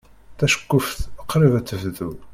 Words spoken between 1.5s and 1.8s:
ad